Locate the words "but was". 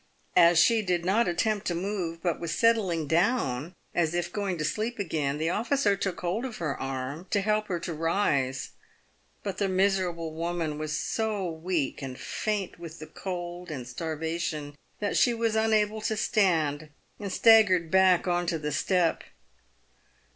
2.23-2.57